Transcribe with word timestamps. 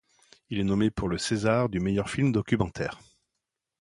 Il 0.49 0.57
est 0.57 0.63
nommé 0.63 0.89
pour 0.89 1.09
le 1.09 1.19
César 1.19 1.69
du 1.69 1.79
Meilleur 1.79 2.09
Film 2.09 2.31
Documentaire. 2.31 2.99